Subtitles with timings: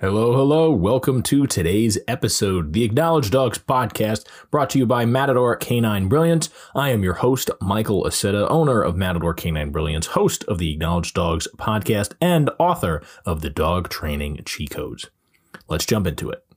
[0.00, 0.70] Hello, hello.
[0.70, 6.48] Welcome to today's episode, the Acknowledged Dogs podcast, brought to you by Matador Canine Brilliance.
[6.74, 11.14] I am your host, Michael Aceta, owner of Matador Canine Brilliance, host of the Acknowledged
[11.14, 15.10] Dogs podcast, and author of the Dog Training Cheat Codes.
[15.68, 16.49] Let's jump into it.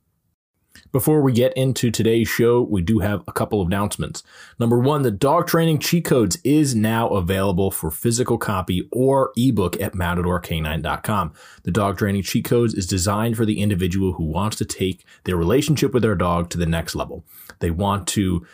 [0.93, 4.21] Before we get into today's show, we do have a couple of announcements.
[4.59, 9.81] Number one, the dog training cheat codes is now available for physical copy or ebook
[9.81, 11.33] at matadorcanine.com.
[11.63, 15.35] The dog training cheat codes is designed for the individual who wants to take their
[15.35, 17.25] relationship with their dog to the next level.
[17.57, 18.45] They want to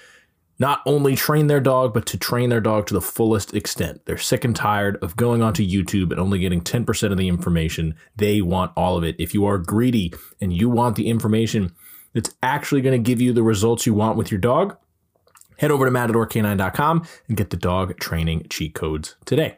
[0.60, 4.06] not only train their dog, but to train their dog to the fullest extent.
[4.06, 7.96] They're sick and tired of going onto YouTube and only getting 10% of the information.
[8.16, 9.18] They want all of it.
[9.20, 11.74] If you are greedy and you want the information
[12.14, 14.78] that's actually going to give you the results you want with your dog,
[15.58, 19.58] head over to matadorcanine.com and get the dog training cheat codes today.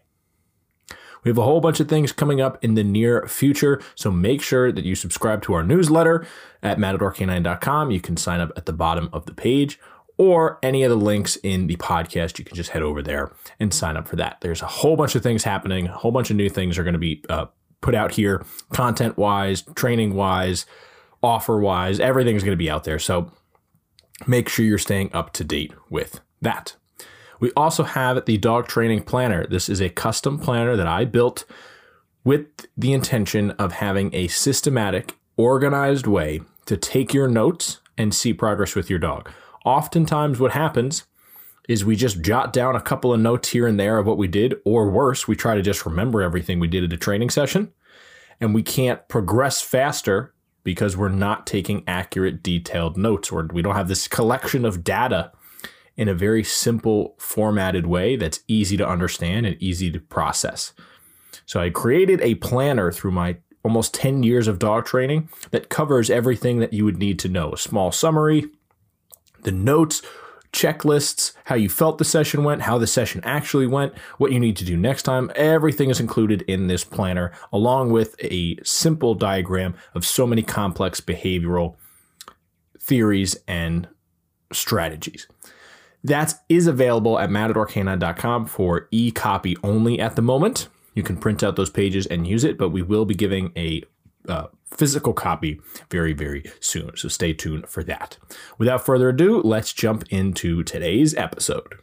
[1.24, 4.42] We have a whole bunch of things coming up in the near future, so make
[4.42, 6.26] sure that you subscribe to our newsletter
[6.64, 7.92] at matadorcanine.com.
[7.92, 9.80] You can sign up at the bottom of the page
[10.18, 12.40] or any of the links in the podcast.
[12.40, 14.38] You can just head over there and sign up for that.
[14.42, 16.94] There's a whole bunch of things happening, a whole bunch of new things are going
[16.94, 17.46] to be uh,
[17.82, 20.66] put out here, content wise, training wise
[21.24, 23.00] offer wise, everything's going to be out there.
[23.00, 23.32] So
[24.28, 26.76] make sure you're staying up to date with that.
[27.40, 29.48] We also have the dog training planner.
[29.48, 31.46] This is a custom planner that I built
[32.24, 32.46] with
[32.78, 38.76] the intention of having a systematic, organized way to take your notes and see progress
[38.76, 39.30] with your dog.
[39.66, 41.06] Oftentimes, what happens
[41.68, 44.28] is we just jot down a couple of notes here and there of what we
[44.28, 47.72] did, or worse, we try to just remember everything we did at a training session,
[48.40, 50.34] and we can't progress faster
[50.64, 55.32] because we're not taking accurate, detailed notes, or we don't have this collection of data
[55.98, 60.74] in a very simple, formatted way that's easy to understand and easy to process.
[61.46, 66.10] So I created a planner through my almost 10 years of dog training that covers
[66.10, 68.46] everything that you would need to know a small summary,
[69.44, 70.02] the notes,
[70.54, 74.58] checklists, how you felt the session went, how the session actually went, what you need
[74.58, 75.32] to do next time.
[75.36, 81.00] Everything is included in this planner, along with a simple diagram of so many complex
[81.00, 81.76] behavioral
[82.80, 83.88] theories and
[84.52, 85.28] strategies.
[86.04, 90.68] That is available at matadorcanine.com for e copy only at the moment.
[90.96, 93.84] You can print out those pages and use it, but we will be giving a
[94.28, 95.60] uh, physical copy
[95.90, 96.96] very, very soon.
[96.96, 98.18] So stay tuned for that.
[98.58, 101.76] Without further ado, let's jump into today's episode.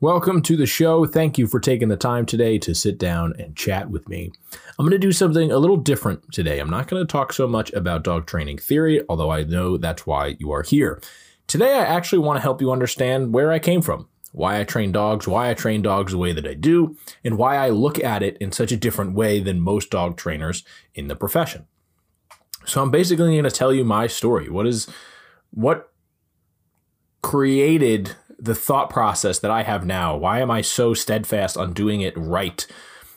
[0.00, 1.04] Welcome to the show.
[1.04, 4.32] Thank you for taking the time today to sit down and chat with me.
[4.78, 6.58] I'm going to do something a little different today.
[6.58, 10.06] I'm not going to talk so much about dog training theory, although I know that's
[10.06, 11.02] why you are here.
[11.46, 14.92] Today, I actually want to help you understand where I came from why I train
[14.92, 18.22] dogs, why I train dogs the way that I do, and why I look at
[18.22, 20.64] it in such a different way than most dog trainers
[20.94, 21.66] in the profession.
[22.64, 24.48] So I'm basically going to tell you my story.
[24.48, 24.88] What is
[25.50, 25.92] what
[27.22, 30.16] created the thought process that I have now?
[30.16, 32.66] Why am I so steadfast on doing it right?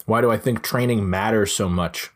[0.05, 2.09] Why do I think training matters so much?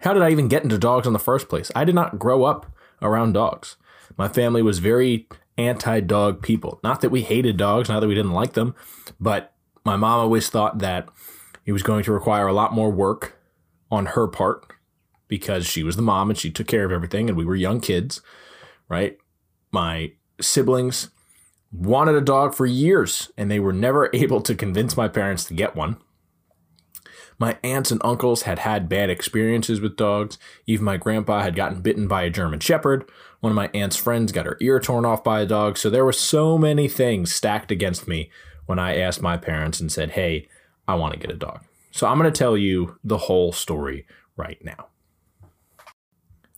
[0.00, 1.70] How did I even get into dogs in the first place?
[1.74, 2.66] I did not grow up
[3.00, 3.76] around dogs.
[4.16, 6.80] My family was very anti dog people.
[6.82, 8.74] Not that we hated dogs, not that we didn't like them,
[9.20, 9.52] but
[9.84, 11.08] my mom always thought that
[11.64, 13.38] it was going to require a lot more work
[13.90, 14.72] on her part
[15.32, 17.80] because she was the mom and she took care of everything and we were young
[17.80, 18.20] kids,
[18.90, 19.16] right?
[19.70, 20.12] My
[20.42, 21.08] siblings
[21.72, 25.54] wanted a dog for years and they were never able to convince my parents to
[25.54, 25.96] get one.
[27.38, 30.36] My aunts and uncles had had bad experiences with dogs.
[30.66, 33.08] Even my grandpa had gotten bitten by a German Shepherd.
[33.40, 35.78] One of my aunt's friends got her ear torn off by a dog.
[35.78, 38.30] So there were so many things stacked against me
[38.66, 40.46] when I asked my parents and said, Hey,
[40.86, 41.62] I want to get a dog.
[41.90, 44.06] So I'm going to tell you the whole story
[44.36, 44.88] right now.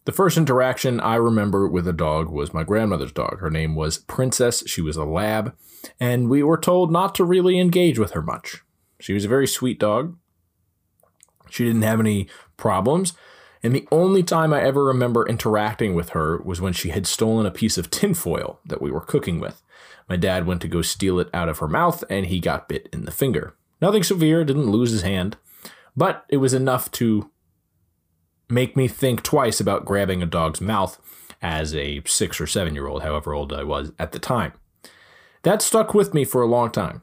[0.04, 3.40] The first interaction I remember with a dog was my grandmother's dog.
[3.40, 4.62] Her name was Princess.
[4.66, 5.56] She was a lab,
[5.98, 8.62] and we were told not to really engage with her much.
[9.00, 10.16] She was a very sweet dog.
[11.48, 13.14] She didn't have any problems.
[13.62, 17.46] And the only time I ever remember interacting with her was when she had stolen
[17.46, 19.62] a piece of tinfoil that we were cooking with.
[20.06, 22.90] My dad went to go steal it out of her mouth and he got bit
[22.92, 23.54] in the finger.
[23.80, 25.38] Nothing severe, didn't lose his hand,
[25.96, 27.30] but it was enough to
[28.54, 30.98] make me think twice about grabbing a dog's mouth
[31.42, 34.52] as a six or seven year old, however old I was at the time.
[35.42, 37.02] That stuck with me for a long time.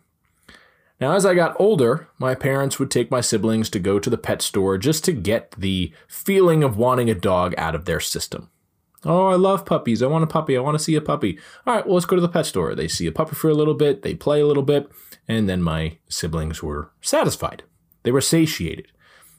[0.99, 4.17] Now, as I got older, my parents would take my siblings to go to the
[4.17, 8.49] pet store just to get the feeling of wanting a dog out of their system.
[9.03, 10.03] Oh, I love puppies.
[10.03, 10.55] I want a puppy.
[10.55, 11.39] I want to see a puppy.
[11.65, 12.75] All right, well, let's go to the pet store.
[12.75, 14.91] They see a puppy for a little bit, they play a little bit,
[15.27, 17.63] and then my siblings were satisfied.
[18.03, 18.87] They were satiated.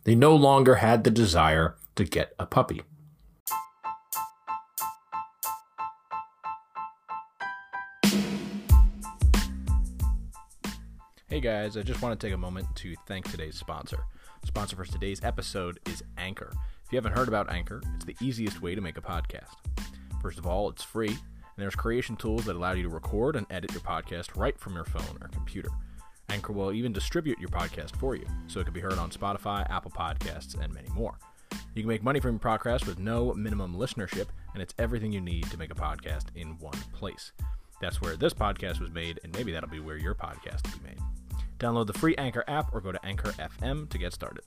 [0.03, 2.83] They no longer had the desire to get a puppy.
[11.29, 14.05] Hey guys, I just want to take a moment to thank today's sponsor.
[14.45, 16.53] Sponsor for today's episode is Anchor.
[16.85, 19.55] If you haven't heard about Anchor, it's the easiest way to make a podcast.
[20.21, 21.19] First of all, it's free, and
[21.57, 24.85] there's creation tools that allow you to record and edit your podcast right from your
[24.85, 25.71] phone or computer.
[26.29, 29.69] Anchor will even distribute your podcast for you, so it can be heard on Spotify,
[29.71, 31.19] Apple Podcasts, and many more.
[31.75, 35.23] You can make money from your podcast with no minimum listenership, and it's everything you
[35.23, 37.33] need to make a podcast in one place.
[37.81, 40.91] That's where this podcast was made, and maybe that'll be where your podcast will be
[40.91, 40.99] made.
[41.59, 44.45] Download the free Anchor app or go to Anchor FM to get started.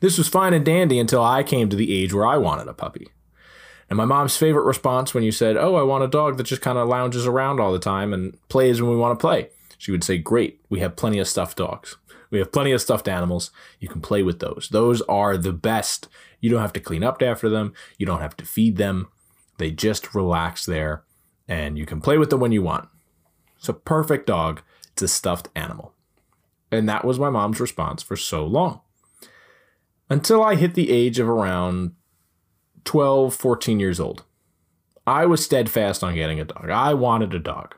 [0.00, 2.74] This was fine and dandy until I came to the age where I wanted a
[2.74, 3.08] puppy.
[3.90, 6.62] And my mom's favorite response when you said, Oh, I want a dog that just
[6.62, 9.50] kind of lounges around all the time and plays when we want to play,
[9.84, 11.98] she would say, Great, we have plenty of stuffed dogs.
[12.30, 13.50] We have plenty of stuffed animals.
[13.80, 14.70] You can play with those.
[14.72, 16.08] Those are the best.
[16.40, 19.08] You don't have to clean up after them, you don't have to feed them.
[19.58, 21.04] They just relax there,
[21.46, 22.88] and you can play with them when you want.
[23.58, 24.62] It's a perfect dog.
[24.92, 25.92] It's a stuffed animal.
[26.72, 28.80] And that was my mom's response for so long.
[30.08, 31.92] Until I hit the age of around
[32.84, 34.24] 12, 14 years old.
[35.06, 36.70] I was steadfast on getting a dog.
[36.70, 37.74] I wanted a dog.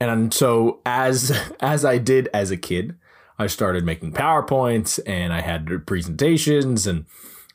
[0.00, 2.96] And so as as I did as a kid,
[3.38, 7.06] I started making PowerPoints and I had presentations and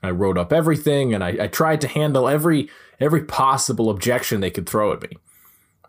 [0.03, 4.51] I wrote up everything and I, I tried to handle every every possible objection they
[4.51, 5.17] could throw at me.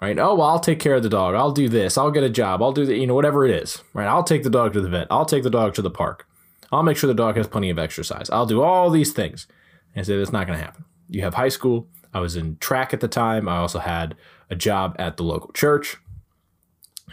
[0.00, 0.19] Right?
[0.19, 1.37] Oh, well, I'll take care of the dog.
[1.37, 1.96] I'll do this.
[1.96, 2.60] I'll get a job.
[2.60, 3.82] I'll do the, you know, whatever it is.
[3.94, 4.08] Right?
[4.08, 5.06] I'll take the dog to the vet.
[5.12, 6.26] I'll take the dog to the park.
[6.72, 8.28] I'll make sure the dog has plenty of exercise.
[8.31, 9.46] I'll do all these things.
[9.94, 10.87] And I said, that's not going to happen.
[11.08, 11.87] You have high school.
[12.12, 13.48] I was in track at the time.
[13.48, 14.16] I also had
[14.50, 15.98] a job at the local church.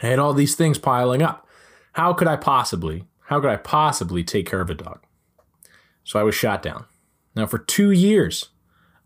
[0.01, 1.47] I had all these things piling up.
[1.93, 5.01] How could I possibly, how could I possibly take care of a dog?
[6.03, 6.85] So I was shot down.
[7.35, 8.49] Now, for two years,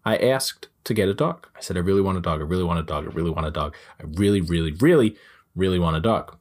[0.06, 1.48] I asked to get a dog.
[1.56, 2.42] I said, I really want a dog.
[2.42, 3.06] I really want a dog.
[3.06, 3.76] I really want a dog.
[4.00, 5.16] I really, really, really,
[5.56, 6.38] really want a dog.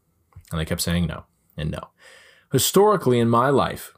[0.50, 1.24] And I kept saying no
[1.56, 1.88] and no.
[2.52, 3.94] Historically, in my life,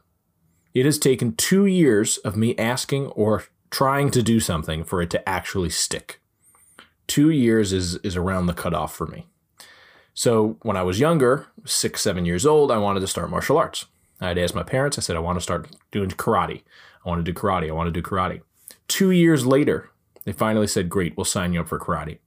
[0.73, 5.09] it has taken two years of me asking or trying to do something for it
[5.09, 6.21] to actually stick.
[7.07, 9.27] Two years is, is around the cutoff for me.
[10.15, 13.85] So when I was younger, six, seven years old, I wanted to start martial arts.
[14.21, 16.63] I had asked my parents, I said, I want to start doing karate.
[17.05, 17.67] I want to do karate.
[17.67, 18.41] I want to do karate.
[18.87, 19.89] Two years later,
[20.23, 22.19] they finally said, Great, we'll sign you up for karate.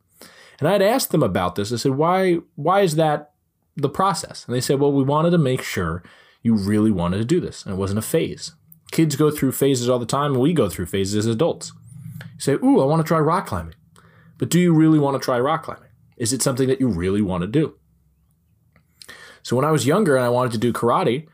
[0.61, 1.73] And I'd asked them about this.
[1.73, 3.33] I said, Why why is that
[3.75, 4.45] the process?
[4.47, 6.03] And they said, Well, we wanted to make sure
[6.43, 7.65] you really wanted to do this.
[7.65, 8.53] And it wasn't a phase.
[8.91, 11.73] Kids go through phases all the time, and we go through phases as adults.
[12.21, 13.75] You say, Ooh, I want to try rock climbing.
[14.37, 15.89] But do you really want to try rock climbing?
[16.19, 17.78] Is it something that you really want to do?
[19.49, 21.27] So when I was younger and I wanted to do karate,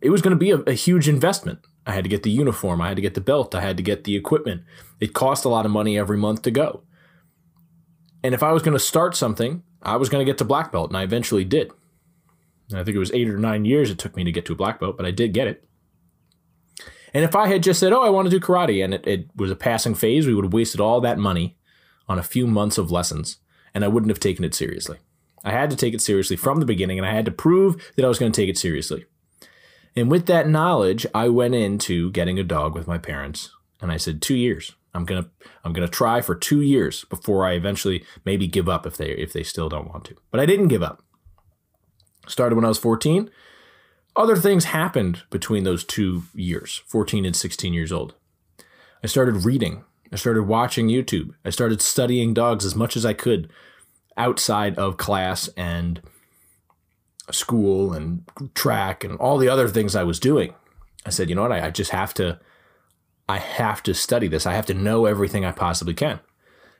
[0.00, 1.58] it was going to be a, a huge investment.
[1.86, 3.82] I had to get the uniform, I had to get the belt, I had to
[3.82, 4.62] get the equipment.
[5.00, 6.84] It cost a lot of money every month to go.
[8.24, 10.72] And if I was going to start something, I was going to get to black
[10.72, 11.70] belt, and I eventually did.
[12.70, 14.54] And I think it was eight or nine years it took me to get to
[14.54, 15.68] a black belt, but I did get it.
[17.12, 19.28] And if I had just said, oh, I want to do karate, and it, it
[19.36, 21.58] was a passing phase, we would have wasted all that money
[22.08, 23.36] on a few months of lessons,
[23.74, 25.00] and I wouldn't have taken it seriously.
[25.44, 28.04] I had to take it seriously from the beginning, and I had to prove that
[28.04, 29.04] I was going to take it seriously.
[29.96, 33.96] And with that knowledge, I went into getting a dog with my parents, and I
[33.96, 34.72] said, two years.
[34.94, 35.28] I'm gonna
[35.64, 39.32] I'm gonna try for two years before I eventually maybe give up if they if
[39.32, 40.16] they still don't want to.
[40.30, 41.02] But I didn't give up.
[42.26, 43.30] Started when I was 14.
[44.16, 48.14] Other things happened between those two years, 14 and 16 years old.
[49.02, 49.84] I started reading.
[50.12, 51.34] I started watching YouTube.
[51.44, 53.48] I started studying dogs as much as I could
[54.18, 56.02] outside of class and
[57.30, 58.22] school and
[58.54, 60.54] track and all the other things I was doing.
[61.06, 61.52] I said, you know what?
[61.52, 62.40] I, I just have to,
[63.28, 64.46] I have to study this.
[64.46, 66.20] I have to know everything I possibly can.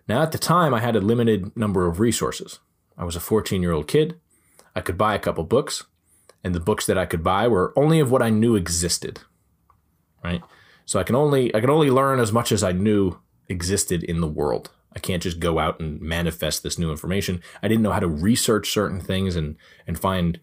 [0.09, 2.59] Now, at the time, I had a limited number of resources.
[2.97, 4.19] I was a 14 year old kid.
[4.75, 5.85] I could buy a couple books,
[6.43, 9.21] and the books that I could buy were only of what I knew existed.
[10.25, 10.43] Right?
[10.87, 13.19] So I can only I can only learn as much as I knew
[13.49, 14.71] existed in the world.
[14.95, 17.43] I can't just go out and manifest this new information.
[17.63, 20.41] I didn't know how to research certain things and and find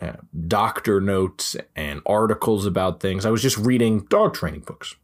[0.00, 0.12] uh,
[0.46, 3.24] doctor notes and articles about things.
[3.24, 4.94] I was just reading dog training books.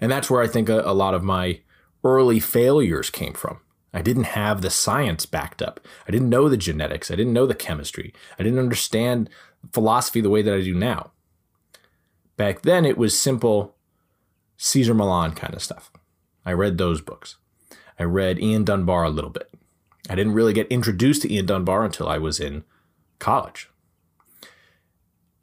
[0.00, 1.60] And that's where I think a, a lot of my
[2.04, 3.60] early failures came from.
[3.92, 5.80] I didn't have the science backed up.
[6.08, 7.10] I didn't know the genetics.
[7.10, 8.14] I didn't know the chemistry.
[8.38, 9.28] I didn't understand
[9.72, 11.10] philosophy the way that I do now.
[12.36, 13.76] Back then, it was simple
[14.56, 15.91] Cesar Millan kind of stuff.
[16.44, 17.36] I read those books.
[17.98, 19.50] I read Ian Dunbar a little bit.
[20.10, 22.64] I didn't really get introduced to Ian Dunbar until I was in
[23.18, 23.70] college.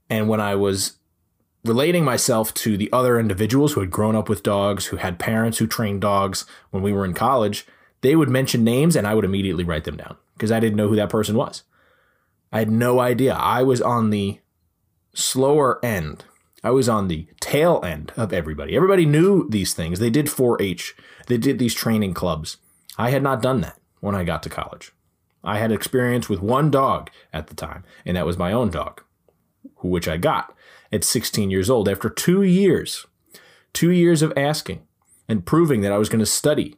[0.09, 0.97] And when I was
[1.63, 5.57] relating myself to the other individuals who had grown up with dogs, who had parents
[5.57, 7.65] who trained dogs when we were in college,
[8.01, 10.87] they would mention names and I would immediately write them down because I didn't know
[10.87, 11.63] who that person was.
[12.51, 13.33] I had no idea.
[13.33, 14.39] I was on the
[15.13, 16.25] slower end.
[16.63, 18.75] I was on the tail end of everybody.
[18.75, 19.99] Everybody knew these things.
[19.99, 20.95] They did 4 H,
[21.27, 22.57] they did these training clubs.
[22.97, 24.91] I had not done that when I got to college.
[25.43, 29.01] I had experience with one dog at the time, and that was my own dog,
[29.77, 30.53] which I got
[30.91, 33.05] at 16 years old after two years,
[33.71, 34.81] two years of asking
[35.29, 36.75] and proving that I was going to study.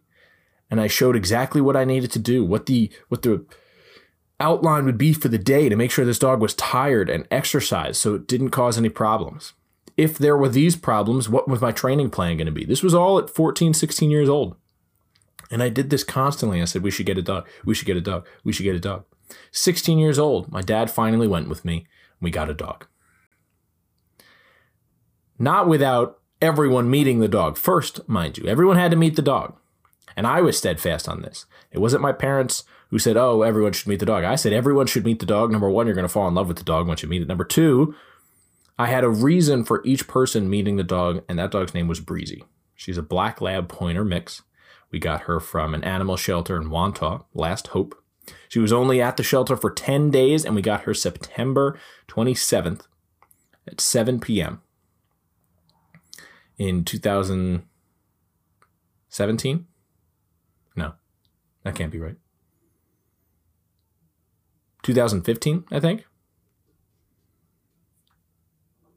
[0.70, 3.46] And I showed exactly what I needed to do, what the, what the,
[4.42, 7.98] outline would be for the day to make sure this dog was tired and exercised
[7.98, 9.54] so it didn't cause any problems.
[9.98, 12.66] If there were these problems, what was my training plan going to be?
[12.66, 14.56] This was all at 14, 16 years old.
[15.52, 16.62] And I did this constantly.
[16.62, 17.48] I said, we should get a dog.
[17.66, 18.26] We should get a dog.
[18.44, 19.04] We should get a dog.
[19.52, 21.88] 16 years old, my dad finally went with me.
[22.20, 22.88] We got a dog.
[25.38, 28.48] Not without everyone meeting the dog first, mind you.
[28.48, 29.56] Everyone had to meet the dog.
[30.16, 31.46] And I was steadfast on this.
[31.72, 34.24] It wasn't my parents who said, oh, everyone should meet the dog.
[34.24, 35.52] I said, everyone should meet the dog.
[35.52, 37.28] Number one, you're going to fall in love with the dog once you meet it.
[37.28, 37.96] Number two,
[38.82, 42.00] I had a reason for each person meeting the dog, and that dog's name was
[42.00, 42.44] Breezy.
[42.74, 44.42] She's a black lab pointer mix.
[44.90, 47.94] We got her from an animal shelter in Wantagh, Last Hope.
[48.50, 52.88] She was only at the shelter for 10 days, and we got her September 27th
[53.68, 54.64] at 7 p.m.
[56.58, 59.68] in 2017.
[60.76, 60.94] No,
[61.64, 62.16] that can't be right.
[64.82, 66.08] 2015, I think.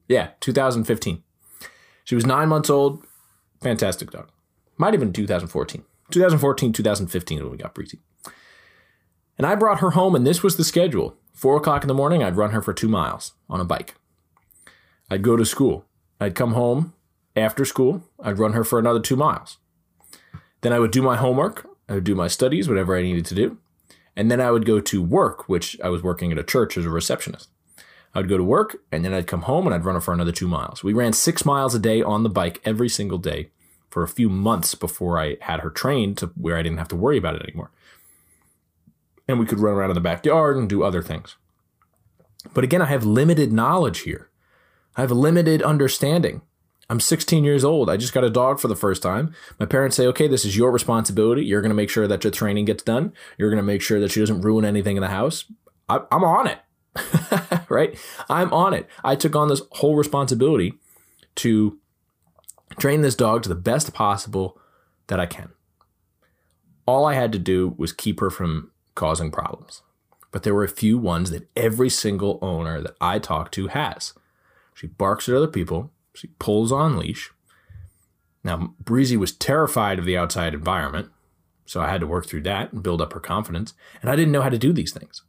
[0.09, 1.23] Yeah, 2015.
[2.05, 3.05] She was nine months old.
[3.63, 4.31] Fantastic dog.
[4.77, 5.85] Might have been 2014.
[6.11, 8.01] 2014, 2015 when we got Breezy.
[9.39, 11.17] And I brought her home, and this was the schedule.
[11.33, 13.95] Four o'clock in the morning, I'd run her for two miles on a bike.
[15.11, 15.87] I'd go to school.
[16.21, 16.93] I'd come home
[17.35, 18.05] after school.
[18.21, 19.59] I'd run her for another two miles.
[20.61, 21.67] Then I would do my homework.
[21.89, 23.59] I would do my studies, whatever I needed to do.
[24.17, 26.87] And then I would go to work, which I was working at a church as
[26.87, 27.49] a receptionist.
[28.15, 30.15] I would go to work and then I'd come home and I'd run her for
[30.15, 30.85] another two miles.
[30.85, 33.51] We ran six miles a day on the bike every single day
[33.91, 36.97] for a few months before I had her trained to where I didn't have to
[36.97, 37.71] worry about it anymore.
[39.27, 41.37] And we could run around in the backyard and do other things.
[42.53, 44.29] But again, I have limited knowledge here.
[44.97, 46.43] I have limited understanding.
[46.91, 47.89] I'm 16 years old.
[47.89, 49.35] I just got a dog for the first time.
[49.59, 51.45] My parents say, okay, this is your responsibility.
[51.45, 53.13] You're going to make sure that your training gets done.
[53.39, 55.47] You're going to make sure that she doesn't ruin anything in the house.
[55.89, 56.59] I, am on it.
[57.69, 57.99] right?
[58.29, 58.89] I'm on it.
[59.03, 60.75] I took on this whole responsibility
[61.37, 61.79] to
[62.79, 64.59] train this dog to the best possible
[65.09, 65.51] that I can.
[66.87, 69.83] All I had to do was keep her from causing problems.
[70.31, 74.13] But there were a few ones that every single owner that I talked to has.
[74.75, 77.31] She barks at other people she pulls on leash.
[78.43, 81.11] Now, Breezy was terrified of the outside environment,
[81.67, 84.33] so I had to work through that and build up her confidence, and I didn't
[84.33, 85.23] know how to do these things.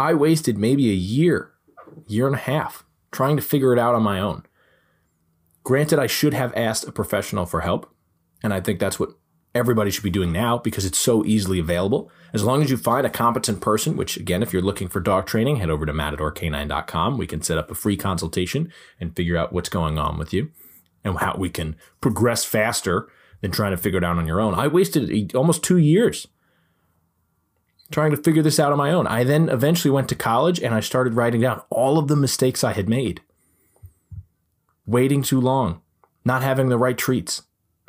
[0.00, 1.52] I wasted maybe a year,
[2.06, 4.46] year and a half, trying to figure it out on my own.
[5.62, 7.94] Granted, I should have asked a professional for help,
[8.42, 9.10] and I think that's what
[9.54, 12.10] everybody should be doing now because it's so easily available.
[12.32, 15.26] As long as you find a competent person, which again, if you're looking for dog
[15.26, 17.18] training, head over to matadorcanine.com.
[17.18, 20.50] We can set up a free consultation and figure out what's going on with you
[21.04, 23.08] and how we can progress faster
[23.42, 24.54] than trying to figure it out on your own.
[24.54, 26.26] I wasted almost two years
[27.90, 29.06] trying to figure this out on my own.
[29.06, 32.62] I then eventually went to college and I started writing down all of the mistakes
[32.62, 33.20] I had made.
[34.86, 35.80] Waiting too long,
[36.24, 37.42] not having the right treats,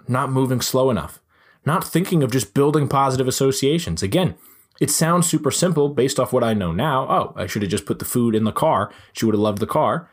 [0.08, 1.20] not moving slow enough,
[1.65, 4.01] not thinking of just building positive associations.
[4.01, 4.36] Again,
[4.79, 7.08] it sounds super simple based off what I know now.
[7.08, 8.91] Oh, I should have just put the food in the car.
[9.13, 10.10] She would have loved the car.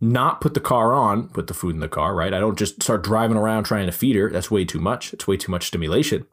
[0.00, 2.32] Not put the car on, put the food in the car, right?
[2.32, 4.30] I don't just start driving around trying to feed her.
[4.30, 5.12] That's way too much.
[5.12, 6.24] It's way too much stimulation.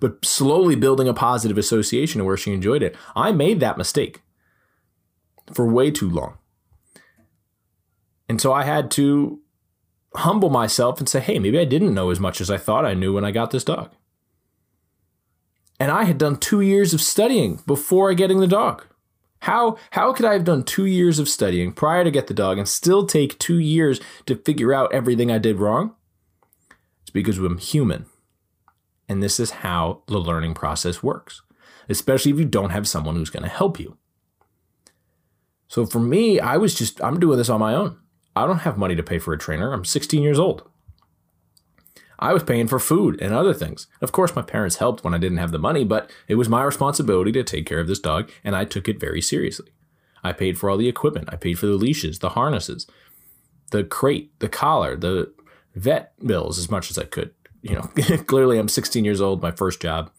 [0.00, 2.96] But slowly building a positive association where she enjoyed it.
[3.14, 4.22] I made that mistake
[5.52, 6.38] for way too long.
[8.28, 9.40] And so I had to
[10.14, 12.94] humble myself and say, hey, maybe I didn't know as much as I thought I
[12.94, 13.92] knew when I got this dog.
[15.78, 18.86] And I had done two years of studying before getting the dog.
[19.40, 22.58] How, how could I have done two years of studying prior to get the dog
[22.58, 25.94] and still take two years to figure out everything I did wrong?
[27.02, 28.06] It's because I'm human.
[29.08, 31.42] And this is how the learning process works,
[31.88, 33.96] especially if you don't have someone who's going to help you.
[35.68, 37.98] So for me, I was just, I'm doing this on my own.
[38.34, 39.72] I don't have money to pay for a trainer.
[39.72, 40.68] I'm 16 years old.
[42.18, 43.88] I was paying for food and other things.
[44.00, 46.62] Of course, my parents helped when I didn't have the money, but it was my
[46.62, 49.70] responsibility to take care of this dog, and I took it very seriously.
[50.24, 51.28] I paid for all the equipment.
[51.30, 52.86] I paid for the leashes, the harnesses,
[53.70, 55.32] the crate, the collar, the
[55.74, 57.34] vet bills as much as I could.
[57.68, 60.10] You know, clearly I'm 16 years old, my first job.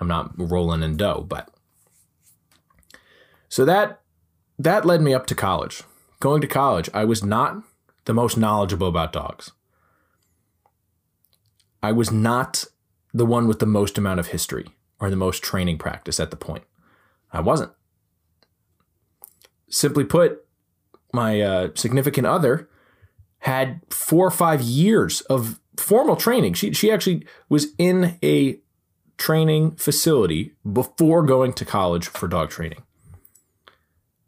[0.00, 1.50] I'm not rolling in dough, but
[3.48, 4.00] so that
[4.58, 5.82] that led me up to college.
[6.20, 7.62] Going to college, I was not
[8.06, 9.52] the most knowledgeable about dogs.
[11.82, 12.64] I was not
[13.12, 14.66] the one with the most amount of history
[14.98, 16.64] or the most training practice at the point.
[17.32, 17.72] I wasn't.
[19.68, 20.44] Simply put,
[21.12, 22.68] my uh, significant other
[23.40, 26.54] had four or five years of formal training.
[26.54, 28.60] She, she actually was in a
[29.18, 32.82] training facility before going to college for dog training.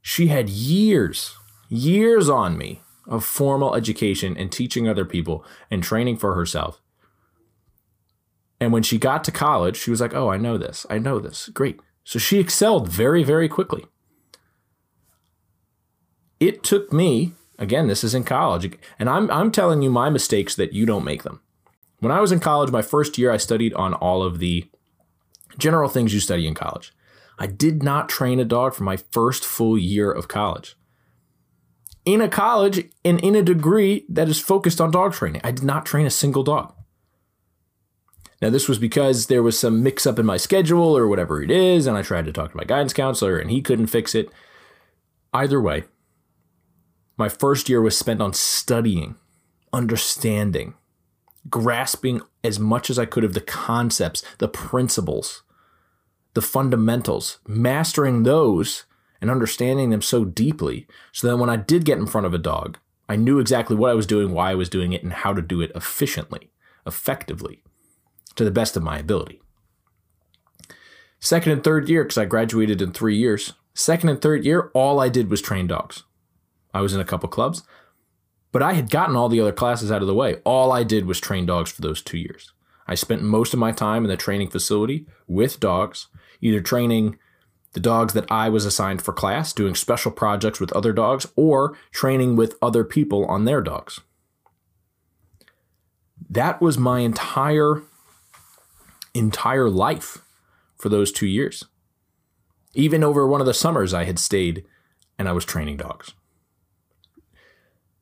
[0.00, 1.34] She had years,
[1.68, 6.80] years on me of formal education and teaching other people and training for herself.
[8.60, 10.86] And when she got to college, she was like, Oh, I know this.
[10.90, 11.48] I know this.
[11.50, 11.80] Great.
[12.04, 13.84] So she excelled very, very quickly.
[16.40, 20.54] It took me, again, this is in college, and I'm, I'm telling you my mistakes
[20.56, 21.40] that you don't make them.
[22.00, 24.64] When I was in college, my first year, I studied on all of the
[25.58, 26.92] general things you study in college.
[27.38, 30.76] I did not train a dog for my first full year of college.
[32.04, 35.64] In a college and in a degree that is focused on dog training, I did
[35.64, 36.74] not train a single dog.
[38.40, 41.50] Now, this was because there was some mix up in my schedule or whatever it
[41.50, 44.30] is, and I tried to talk to my guidance counselor and he couldn't fix it.
[45.34, 45.84] Either way,
[47.18, 49.16] my first year was spent on studying,
[49.72, 50.74] understanding,
[51.50, 55.42] grasping as much as I could of the concepts, the principles,
[56.34, 58.84] the fundamentals, mastering those
[59.20, 62.38] and understanding them so deeply so that when I did get in front of a
[62.38, 65.32] dog, I knew exactly what I was doing, why I was doing it, and how
[65.32, 66.50] to do it efficiently,
[66.86, 67.64] effectively
[68.36, 69.42] to the best of my ability.
[71.18, 75.00] Second and third year, because I graduated in three years, second and third year, all
[75.00, 76.04] I did was train dogs.
[76.72, 77.62] I was in a couple clubs,
[78.52, 80.36] but I had gotten all the other classes out of the way.
[80.44, 82.52] All I did was train dogs for those two years.
[82.86, 86.08] I spent most of my time in the training facility with dogs,
[86.40, 87.18] either training
[87.74, 91.76] the dogs that I was assigned for class, doing special projects with other dogs, or
[91.92, 94.00] training with other people on their dogs.
[96.30, 97.82] That was my entire
[99.14, 100.18] entire life
[100.76, 101.64] for those two years.
[102.74, 104.64] Even over one of the summers, I had stayed
[105.18, 106.12] and I was training dogs.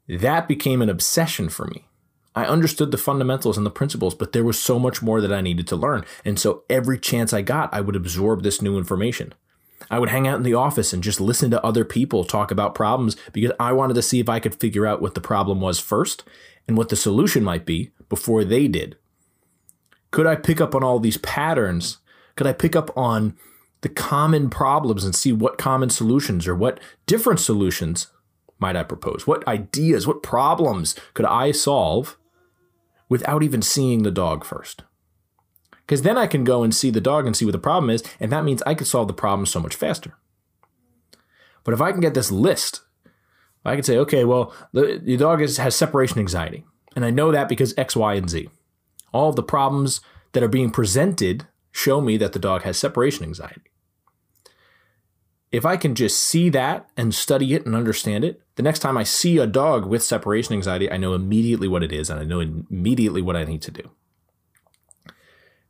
[0.08, 1.86] That became an obsession for me.
[2.34, 5.40] I understood the fundamentals and the principles, but there was so much more that I
[5.40, 6.04] needed to learn.
[6.24, 9.32] And so every chance I got, I would absorb this new information.
[9.90, 12.74] I would hang out in the office and just listen to other people talk about
[12.74, 15.78] problems because I wanted to see if I could figure out what the problem was
[15.78, 16.24] first
[16.68, 18.96] and what the solution might be before they did.
[20.10, 21.98] Could I pick up on all these patterns?
[22.36, 23.36] Could I pick up on
[23.80, 28.08] the common problems and see what common solutions or what different solutions
[28.58, 29.26] might I propose?
[29.26, 32.18] What ideas, what problems could I solve
[33.08, 34.82] without even seeing the dog first?
[35.86, 38.02] Because then I can go and see the dog and see what the problem is,
[38.18, 40.14] and that means I could solve the problem so much faster.
[41.62, 42.82] But if I can get this list,
[43.64, 46.64] I can say, okay, well, the, the dog is, has separation anxiety.
[46.94, 48.48] And I know that because X, Y, and Z.
[49.12, 50.00] All of the problems
[50.32, 53.70] that are being presented show me that the dog has separation anxiety.
[55.56, 58.98] If I can just see that and study it and understand it, the next time
[58.98, 62.24] I see a dog with separation anxiety, I know immediately what it is and I
[62.24, 63.90] know immediately what I need to do.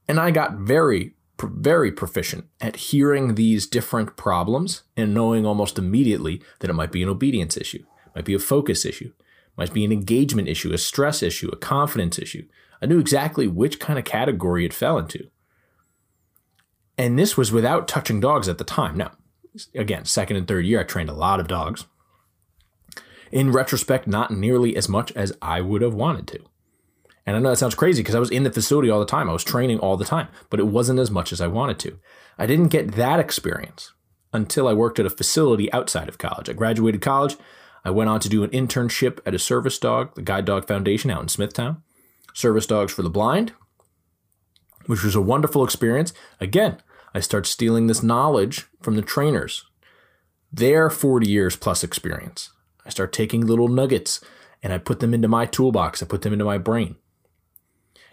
[0.09, 6.43] And I got very, very proficient at hearing these different problems and knowing almost immediately
[6.59, 9.13] that it might be an obedience issue, might be a focus issue,
[9.57, 12.45] might be an engagement issue, a stress issue, a confidence issue,
[12.83, 15.31] I knew exactly which kind of category it fell into.
[16.99, 18.97] And this was without touching dogs at the time.
[18.97, 19.13] Now,
[19.75, 21.87] again, second and third year, I trained a lot of dogs.
[23.33, 26.41] In retrospect, not nearly as much as I would have wanted to.
[27.27, 29.29] And I know that sounds crazy because I was in the facility all the time.
[29.29, 31.99] I was training all the time, but it wasn't as much as I wanted to.
[32.39, 33.93] I didn't get that experience
[34.33, 36.49] until I worked at a facility outside of college.
[36.49, 37.37] I graduated college.
[37.85, 41.11] I went on to do an internship at a service dog, the Guide Dog Foundation
[41.11, 41.83] out in Smithtown
[42.37, 43.53] service dogs for the blind,
[44.85, 46.13] which was a wonderful experience.
[46.39, 46.77] Again,
[47.17, 49.65] I start stealing this knowledge from the trainers,
[50.53, 52.51] their 40 years plus experience.
[52.85, 54.21] I start taking little nuggets
[54.63, 56.97] and I put them into my toolbox, I put them into my brain.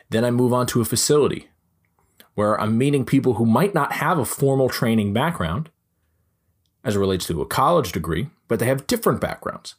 [0.09, 1.49] Then I move on to a facility
[2.35, 5.69] where I'm meeting people who might not have a formal training background
[6.85, 9.75] as it relates to a college degree, but they have different backgrounds,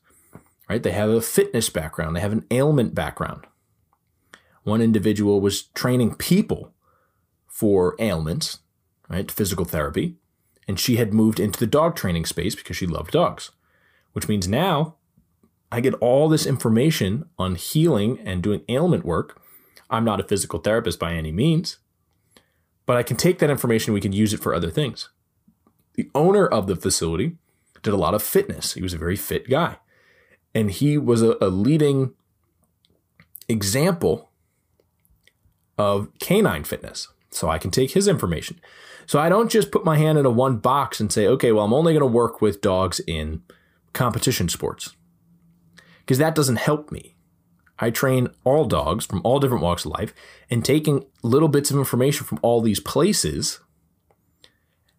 [0.68, 0.82] right?
[0.82, 3.46] They have a fitness background, they have an ailment background,
[4.64, 6.74] one individual was training people
[7.48, 8.58] for ailments,
[9.08, 9.30] right?
[9.30, 10.16] Physical therapy.
[10.66, 13.50] And she had moved into the dog training space because she loved dogs.
[14.12, 14.94] which means now
[15.70, 19.42] I get all this information on healing and doing ailment work.
[19.90, 21.78] I'm not a physical therapist by any means,
[22.86, 25.10] but I can take that information we can use it for other things.
[25.94, 27.38] The owner of the facility
[27.82, 28.74] did a lot of fitness.
[28.74, 29.78] He was a very fit guy.
[30.54, 32.14] And he was a, a leading
[33.48, 34.30] example
[35.76, 37.08] of canine fitness.
[37.34, 38.60] So I can take his information.
[39.06, 41.64] So I don't just put my hand in a one box and say, okay, well,
[41.64, 43.42] I'm only going to work with dogs in
[43.92, 44.94] competition sports
[46.00, 47.14] because that doesn't help me.
[47.78, 50.14] I train all dogs from all different walks of life,
[50.48, 53.58] and taking little bits of information from all these places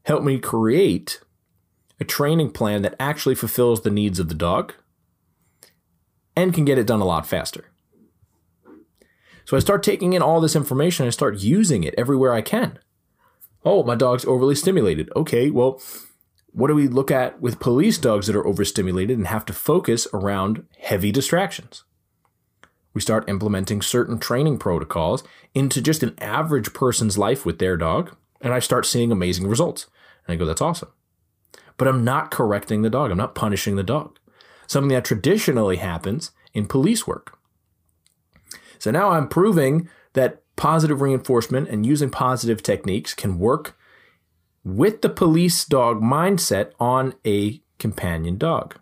[0.03, 1.21] help me create
[1.99, 4.73] a training plan that actually fulfills the needs of the dog
[6.35, 7.71] and can get it done a lot faster.
[9.45, 12.41] So I start taking in all this information, and I start using it everywhere I
[12.41, 12.79] can.
[13.63, 15.09] Oh, my dog's overly stimulated.
[15.15, 15.81] Okay, well,
[16.51, 20.07] what do we look at with police dogs that are overstimulated and have to focus
[20.13, 21.83] around heavy distractions?
[22.93, 28.15] We start implementing certain training protocols into just an average person's life with their dog,
[28.39, 29.87] and I start seeing amazing results.
[30.25, 30.89] And I go, that's awesome.
[31.77, 34.17] But I'm not correcting the dog, I'm not punishing the dog.
[34.65, 37.34] Something that traditionally happens in police work.
[38.79, 43.77] So now I'm proving that positive reinforcement and using positive techniques can work
[44.63, 48.79] with the police dog mindset on a companion dog.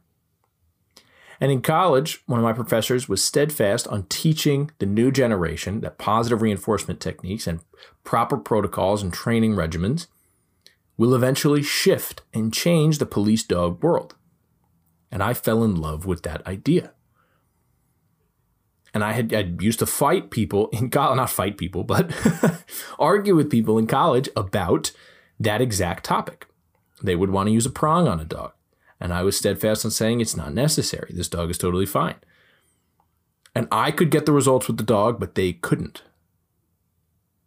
[1.40, 5.98] And in college, one of my professors was steadfast on teaching the new generation that
[5.98, 7.60] positive reinforcement techniques and
[8.06, 10.08] proper protocols and training regimens
[10.96, 14.16] will eventually shift and change the police dog world.
[15.12, 16.94] And I fell in love with that idea.
[18.94, 22.12] And I had I used to fight people in college, not fight people, but
[23.00, 24.92] argue with people in college about
[25.40, 26.48] that exact topic.
[27.02, 28.54] They would want to use a prong on a dog.
[29.00, 31.12] And I was steadfast on saying it's not necessary.
[31.14, 32.16] This dog is totally fine.
[33.56, 36.04] And I could get the results with the dog, but they couldn't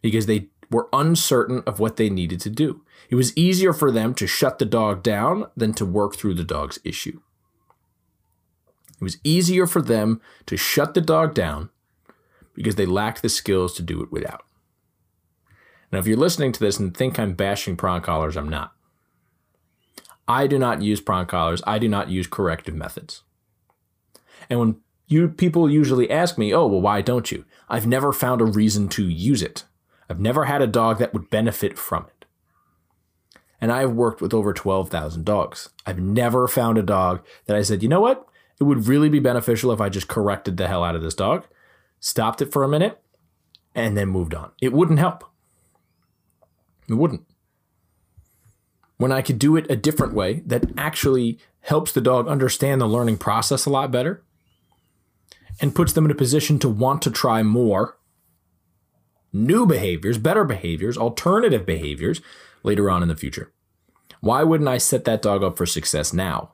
[0.01, 2.83] because they were uncertain of what they needed to do.
[3.09, 6.43] It was easier for them to shut the dog down than to work through the
[6.43, 7.21] dog's issue.
[8.99, 11.69] It was easier for them to shut the dog down
[12.53, 14.43] because they lacked the skills to do it without.
[15.91, 18.73] Now, if you're listening to this and think I'm bashing prong collars, I'm not.
[20.27, 21.61] I do not use prong collars.
[21.65, 23.23] I do not use corrective methods.
[24.49, 28.41] And when you people usually ask me, "Oh, well, why don't you?" I've never found
[28.41, 29.63] a reason to use it.
[30.09, 32.25] I've never had a dog that would benefit from it.
[33.61, 35.69] And I've worked with over 12,000 dogs.
[35.85, 38.26] I've never found a dog that I said, "You know what?
[38.59, 41.45] It would really be beneficial if I just corrected the hell out of this dog,
[41.99, 43.01] stopped it for a minute,
[43.75, 45.23] and then moved on." It wouldn't help.
[46.89, 47.25] It wouldn't.
[48.97, 52.87] When I could do it a different way that actually helps the dog understand the
[52.87, 54.23] learning process a lot better
[55.59, 57.97] and puts them in a position to want to try more
[59.33, 62.21] new behaviors, better behaviors, alternative behaviors
[62.63, 63.53] later on in the future.
[64.21, 66.53] Why wouldn't I set that dog up for success now?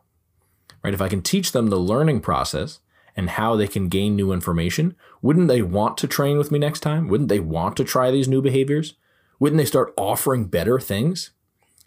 [0.83, 0.93] Right?
[0.93, 2.79] If I can teach them the learning process
[3.15, 6.81] and how they can gain new information, wouldn't they want to train with me next
[6.81, 7.07] time?
[7.07, 8.95] Wouldn't they want to try these new behaviors?
[9.39, 11.31] Wouldn't they start offering better things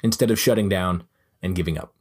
[0.02, 1.04] instead of shutting down
[1.42, 1.92] and giving up?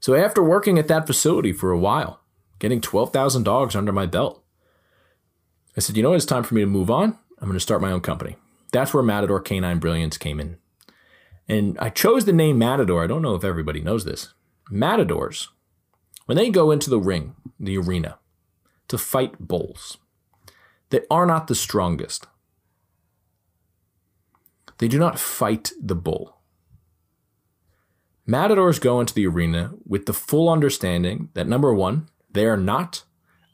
[0.00, 2.20] So after working at that facility for a while,
[2.58, 4.42] getting 12,000 dogs under my belt,
[5.76, 6.16] I said, you know what?
[6.16, 7.18] It's time for me to move on.
[7.40, 8.36] I'm going to start my own company.
[8.72, 10.58] That's where Matador Canine Brilliance came in.
[11.48, 13.04] And I chose the name Matador.
[13.04, 14.32] I don't know if everybody knows this.
[14.70, 15.50] Matadors,
[16.26, 18.18] when they go into the ring, the arena,
[18.88, 19.98] to fight bulls,
[20.90, 22.26] they are not the strongest.
[24.78, 26.36] They do not fight the bull.
[28.26, 33.04] Matadors go into the arena with the full understanding that number one, they are not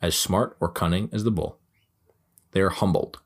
[0.01, 1.59] as smart or cunning as the bull.
[2.53, 3.21] They are humbled.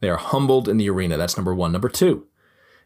[0.00, 1.16] They are humbled in the arena.
[1.16, 1.72] That's number one.
[1.72, 2.26] Number two,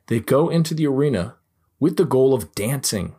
[0.06, 1.36] they go into the arena
[1.78, 3.14] with the goal of dancing,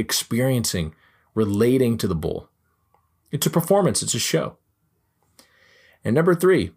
[0.00, 0.94] experiencing,
[1.34, 2.50] relating to the bull.
[3.30, 4.56] It's a performance, it's a show.
[6.04, 6.72] And number three,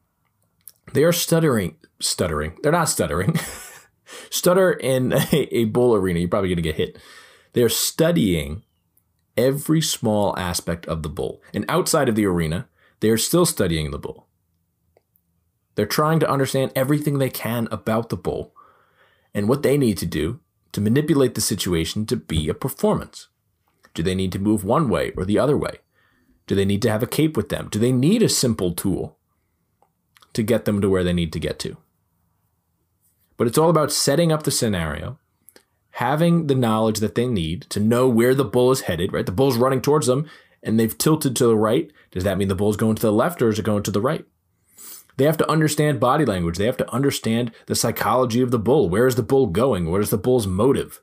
[0.93, 2.57] they are stuttering, stuttering.
[2.61, 3.39] They're not stuttering.
[4.29, 6.97] Stutter in a, a bull arena, you're probably going to get hit.
[7.53, 8.63] They're studying
[9.37, 11.41] every small aspect of the bull.
[11.53, 12.67] And outside of the arena,
[12.99, 14.27] they are still studying the bull.
[15.75, 18.53] They're trying to understand everything they can about the bull
[19.33, 20.39] and what they need to do
[20.73, 23.29] to manipulate the situation to be a performance.
[23.93, 25.79] Do they need to move one way or the other way?
[26.47, 27.69] Do they need to have a cape with them?
[27.71, 29.17] Do they need a simple tool
[30.33, 31.77] to get them to where they need to get to?
[33.37, 35.19] But it's all about setting up the scenario,
[35.91, 39.25] having the knowledge that they need to know where the bull is headed, right?
[39.25, 40.29] The bull's running towards them
[40.61, 41.91] and they've tilted to the right.
[42.11, 44.01] Does that mean the bull's going to the left or is it going to the
[44.01, 44.25] right?
[45.17, 46.57] They have to understand body language.
[46.57, 48.89] They have to understand the psychology of the bull.
[48.89, 49.89] Where is the bull going?
[49.89, 51.01] What is the bull's motive?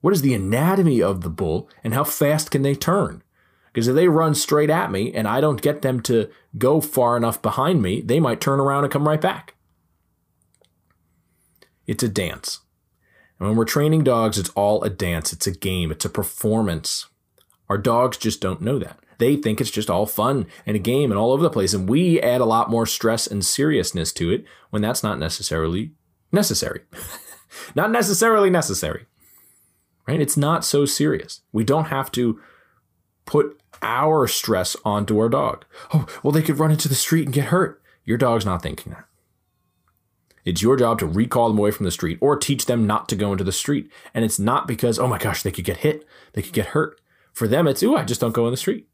[0.00, 3.22] What is the anatomy of the bull and how fast can they turn?
[3.72, 7.16] Because if they run straight at me and I don't get them to go far
[7.16, 9.54] enough behind me, they might turn around and come right back.
[11.86, 12.60] It's a dance.
[13.38, 17.06] And when we're training dogs, it's all a dance, it's a game, it's a performance.
[17.68, 18.98] Our dogs just don't know that.
[19.18, 21.74] They think it's just all fun and a game and all over the place.
[21.74, 25.92] And we add a lot more stress and seriousness to it when that's not necessarily
[26.32, 26.82] necessary.
[27.74, 29.06] not necessarily necessary.
[30.06, 30.20] Right?
[30.20, 31.42] It's not so serious.
[31.52, 32.40] We don't have to
[33.26, 35.64] put our stress onto our dog.
[35.92, 37.82] Oh, well, they could run into the street and get hurt.
[38.04, 39.04] Your dog's not thinking that.
[40.44, 43.16] It's your job to recall them away from the street or teach them not to
[43.16, 43.90] go into the street.
[44.14, 46.98] And it's not because, oh my gosh, they could get hit, they could get hurt.
[47.34, 48.88] For them, it's, ooh, I just don't go in the street.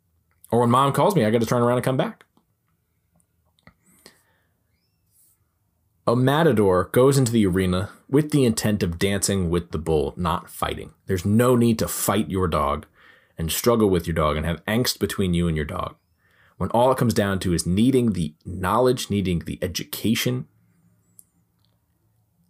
[0.51, 2.25] Or when mom calls me, I got to turn around and come back.
[6.07, 10.51] A matador goes into the arena with the intent of dancing with the bull, not
[10.51, 10.93] fighting.
[11.07, 12.87] There's no need to fight your dog
[13.39, 15.97] and struggle with your dog and have angst between you and your dog.
[16.59, 20.47] When all it comes down to is needing the knowledge, needing the education,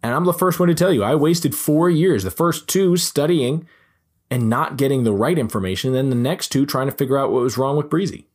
[0.03, 2.95] and I'm the first one to tell you, I wasted four years, the first two
[2.97, 3.67] studying
[4.35, 7.41] and not getting the right information, then the next two trying to figure out what
[7.41, 8.27] was wrong with Breezy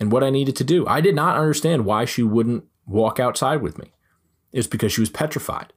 [0.00, 0.84] and what I needed to do.
[0.88, 3.92] I did not understand why she wouldn't walk outside with me.
[4.50, 5.72] It was because she was petrified.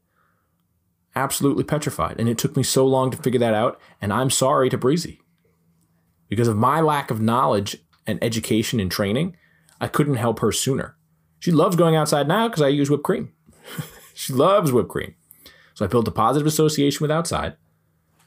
[1.16, 2.20] Absolutely petrified.
[2.20, 3.80] And it took me so long to figure that out.
[4.02, 5.22] And I'm sorry to Breezy.
[6.30, 9.38] Because of my lack of knowledge and education and training,
[9.80, 10.98] I couldn't help her sooner.
[11.38, 13.32] She loves going outside now because I use whipped cream.
[14.16, 15.16] She loves whipped cream.
[15.74, 17.56] So I built a positive association with outside.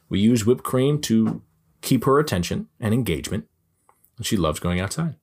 [0.09, 1.43] We use whipped cream to
[1.83, 3.47] keep her attention and engagement.
[4.17, 5.17] And she loves going outside.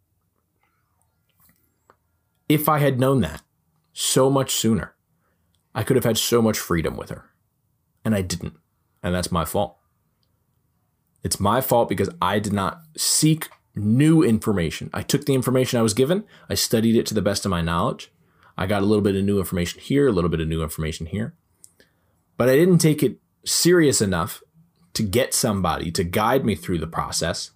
[2.50, 3.42] If I had known that
[3.94, 4.96] so much sooner,
[5.74, 7.30] I could have had so much freedom with her.
[8.06, 8.56] And I didn't.
[9.02, 9.78] And that's my fault.
[11.24, 14.90] It's my fault because I did not seek new information.
[14.94, 17.62] I took the information I was given, I studied it to the best of my
[17.62, 18.12] knowledge,
[18.58, 21.08] I got a little bit of new information here, a little bit of new information
[21.08, 21.34] here.
[22.38, 24.44] But I didn't take it serious enough
[24.94, 27.52] to get somebody to guide me through the process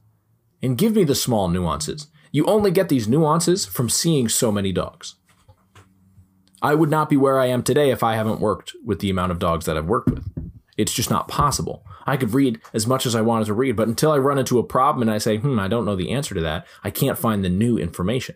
[0.62, 2.08] and give me the small nuances.
[2.32, 5.15] You only get these nuances from seeing so many dogs.
[6.62, 9.32] I would not be where I am today if I haven't worked with the amount
[9.32, 10.26] of dogs that I've worked with.
[10.76, 11.84] It's just not possible.
[12.06, 14.60] I could read as much as I wanted to read, but until I run into
[14.60, 17.17] a problem and I say, hmm, I don't know the answer to that, I can't
[17.17, 18.36] find the new information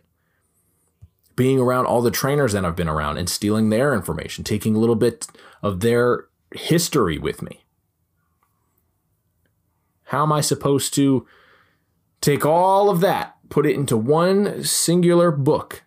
[1.35, 4.79] being around all the trainers that I've been around and stealing their information, taking a
[4.79, 5.27] little bit
[5.63, 7.63] of their history with me.
[10.12, 11.26] How am I supposed to
[12.19, 15.84] take all of that, put it into one singular book,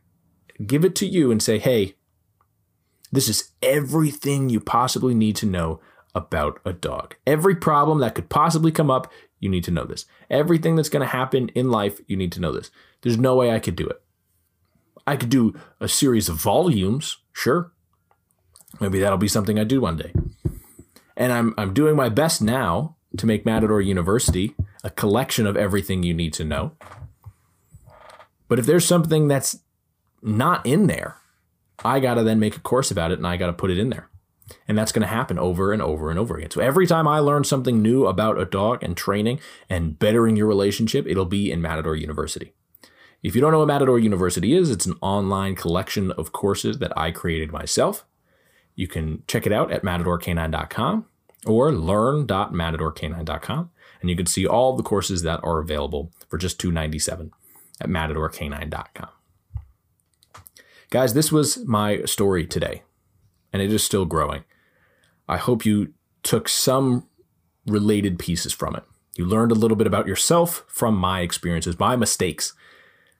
[0.66, 1.96] give it to you, and say, hey,
[3.12, 5.78] this is everything you possibly need to know
[6.14, 7.16] about a dog.
[7.26, 10.06] Every problem that could possibly come up, you need to know this.
[10.30, 12.70] Everything that's going to happen in life, you need to know this.
[13.02, 14.02] There's no way I could do it.
[15.06, 17.72] I could do a series of volumes, sure.
[18.80, 20.14] Maybe that'll be something I do one day.
[21.14, 26.02] And I'm I'm doing my best now to make Matador University a collection of everything
[26.02, 26.72] you need to know.
[28.48, 29.60] But if there's something that's
[30.22, 31.16] not in there,
[31.84, 33.78] I got to then make a course about it and I got to put it
[33.78, 34.08] in there.
[34.68, 36.50] And that's going to happen over and over and over again.
[36.50, 40.46] So every time I learn something new about a dog and training and bettering your
[40.46, 42.52] relationship, it'll be in Matador University.
[43.22, 46.96] If you don't know what Matador University is, it's an online collection of courses that
[46.96, 48.04] I created myself.
[48.74, 51.06] You can check it out at matadorcanine.com
[51.46, 57.30] or learn.matadorcanine.com, and you can see all the courses that are available for just 297
[57.80, 59.08] at matadorcanine.com.
[60.90, 62.82] Guys, this was my story today,
[63.52, 64.44] and it is still growing.
[65.28, 67.08] I hope you took some
[67.66, 68.84] related pieces from it.
[69.16, 72.52] You learned a little bit about yourself from my experiences, my mistakes,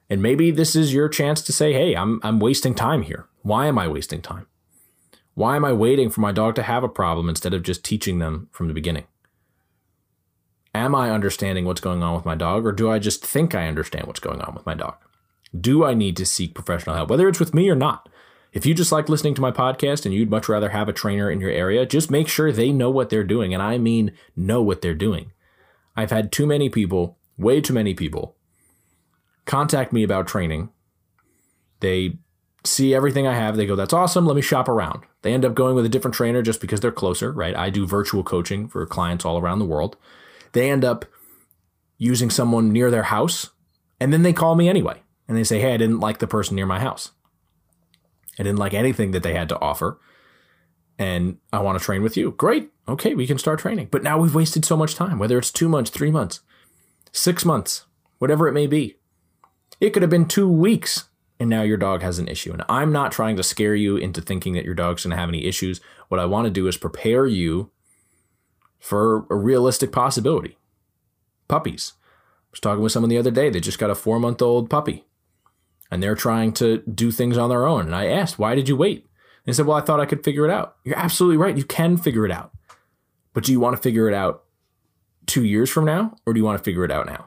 [0.09, 3.27] and maybe this is your chance to say, hey, I'm, I'm wasting time here.
[3.41, 4.47] Why am I wasting time?
[5.35, 8.19] Why am I waiting for my dog to have a problem instead of just teaching
[8.19, 9.05] them from the beginning?
[10.73, 13.67] Am I understanding what's going on with my dog, or do I just think I
[13.67, 14.95] understand what's going on with my dog?
[15.57, 18.09] Do I need to seek professional help, whether it's with me or not?
[18.53, 21.29] If you just like listening to my podcast and you'd much rather have a trainer
[21.29, 23.53] in your area, just make sure they know what they're doing.
[23.53, 25.33] And I mean, know what they're doing.
[25.97, 28.37] I've had too many people, way too many people,
[29.43, 30.69] contact me about training.
[31.81, 32.19] They
[32.65, 33.55] see everything I have.
[33.55, 34.25] They go, that's awesome.
[34.25, 35.03] Let me shop around.
[35.21, 37.55] They end up going with a different trainer just because they're closer, right?
[37.55, 39.97] I do virtual coaching for clients all around the world.
[40.53, 41.05] They end up
[41.97, 43.51] using someone near their house,
[43.99, 45.01] and then they call me anyway.
[45.27, 47.11] And they say, hey, I didn't like the person near my house.
[48.37, 49.99] I didn't like anything that they had to offer.
[50.97, 52.31] And I want to train with you.
[52.31, 52.71] Great.
[52.87, 53.89] Okay, we can start training.
[53.91, 56.41] But now we've wasted so much time, whether it's two months, three months,
[57.11, 57.85] six months,
[58.19, 58.97] whatever it may be.
[59.81, 61.05] It could have been two weeks
[61.39, 62.53] and now your dog has an issue.
[62.53, 65.29] And I'm not trying to scare you into thinking that your dog's going to have
[65.29, 65.81] any issues.
[66.07, 67.71] What I want to do is prepare you
[68.79, 70.57] for a realistic possibility.
[71.47, 71.93] Puppies.
[71.97, 73.49] I was talking with someone the other day.
[73.49, 75.05] They just got a four month old puppy
[75.91, 77.85] and they're trying to do things on their own.
[77.85, 78.99] And I asked, why did you wait?
[78.99, 79.07] And
[79.45, 80.77] they said, well, I thought I could figure it out.
[80.83, 81.57] You're absolutely right.
[81.57, 82.51] You can figure it out.
[83.33, 84.43] But do you want to figure it out
[85.25, 87.25] two years from now or do you want to figure it out now?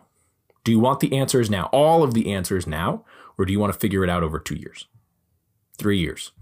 [0.64, 3.04] Do you want the answers now, all of the answers now,
[3.38, 4.86] or do you want to figure it out over two years,
[5.78, 6.32] three years,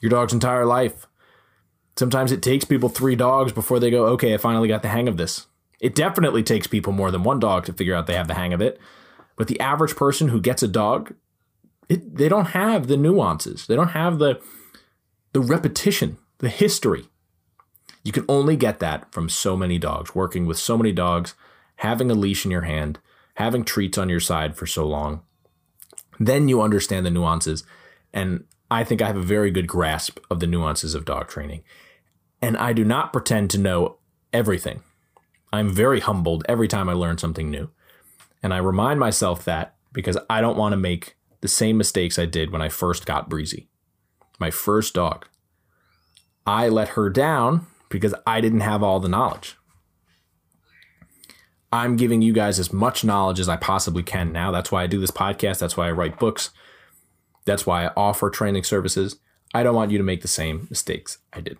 [0.00, 1.06] your dog's entire life?
[1.96, 5.06] Sometimes it takes people three dogs before they go, okay, I finally got the hang
[5.06, 5.46] of this.
[5.80, 8.52] It definitely takes people more than one dog to figure out they have the hang
[8.52, 8.78] of it.
[9.36, 11.14] But the average person who gets a dog,
[11.88, 13.66] it, they don't have the nuances.
[13.66, 14.40] They don't have the
[15.32, 17.04] the repetition, the history.
[18.02, 21.34] You can only get that from so many dogs, working with so many dogs,
[21.76, 22.98] having a leash in your hand,
[23.34, 25.22] having treats on your side for so long,
[26.20, 27.64] then you understand the nuances.
[28.12, 31.64] And I think I have a very good grasp of the nuances of dog training.
[32.40, 33.96] And I do not pretend to know
[34.32, 34.82] everything.
[35.52, 37.70] I'm very humbled every time I learn something new.
[38.42, 42.26] And I remind myself that because I don't want to make the same mistakes I
[42.26, 43.68] did when I first got Breezy,
[44.38, 45.26] my first dog.
[46.46, 49.56] I let her down because I didn't have all the knowledge.
[51.72, 54.50] I'm giving you guys as much knowledge as I possibly can now.
[54.50, 55.60] That's why I do this podcast.
[55.60, 56.50] That's why I write books.
[57.44, 59.16] That's why I offer training services.
[59.54, 61.58] I don't want you to make the same mistakes I did.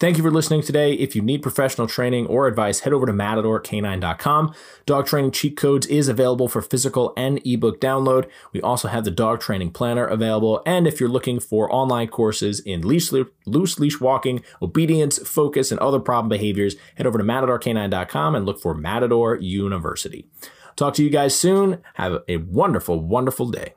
[0.00, 0.94] Thank you for listening today.
[0.94, 4.54] If you need professional training or advice, head over to matadork9.com.
[4.86, 8.28] Dog training cheat codes is available for physical and ebook download.
[8.52, 10.62] We also have the dog training planner available.
[10.66, 13.12] And if you're looking for online courses in leash,
[13.46, 18.60] loose leash walking, obedience, focus, and other problem behaviors, head over to matadork9.com and look
[18.60, 20.26] for Matador University.
[20.76, 21.82] Talk to you guys soon.
[21.94, 23.74] Have a wonderful, wonderful day.